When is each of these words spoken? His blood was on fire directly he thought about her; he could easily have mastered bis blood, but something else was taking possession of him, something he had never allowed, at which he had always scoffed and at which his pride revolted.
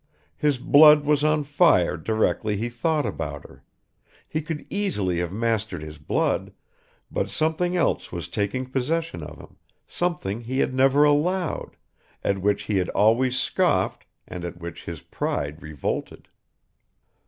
His 0.35 0.57
blood 0.57 1.05
was 1.05 1.23
on 1.23 1.43
fire 1.43 1.95
directly 1.95 2.57
he 2.57 2.69
thought 2.69 3.05
about 3.05 3.43
her; 3.47 3.63
he 4.27 4.41
could 4.41 4.65
easily 4.67 5.19
have 5.19 5.31
mastered 5.31 5.81
bis 5.81 5.99
blood, 5.99 6.53
but 7.11 7.29
something 7.29 7.77
else 7.77 8.11
was 8.11 8.27
taking 8.27 8.65
possession 8.65 9.21
of 9.21 9.37
him, 9.37 9.57
something 9.85 10.41
he 10.41 10.57
had 10.57 10.73
never 10.73 11.03
allowed, 11.03 11.75
at 12.23 12.41
which 12.41 12.63
he 12.63 12.77
had 12.77 12.89
always 12.89 13.39
scoffed 13.39 14.07
and 14.27 14.43
at 14.43 14.57
which 14.57 14.85
his 14.85 15.01
pride 15.03 15.61
revolted. 15.61 16.29